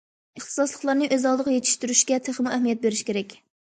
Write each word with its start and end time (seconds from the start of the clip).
ئىختىساسلىقلارنى 0.39 1.11
ئۆز 1.17 1.29
ئالدىغا 1.33 1.55
يېتىشتۈرۈشكە 1.59 2.21
تېخىمۇ 2.31 2.57
ئەھمىيەت 2.59 2.87
بېرىش 2.89 3.09
كېرەك. 3.13 3.43